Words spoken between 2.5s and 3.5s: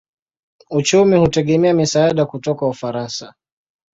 Ufaransa.